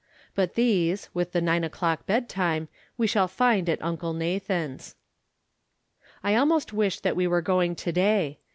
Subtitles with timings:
[0.33, 4.95] But these, with the nine o'clock bedtime, we shall find at Uncle Na than's.
[6.23, 8.39] I almost wish that we were going to day.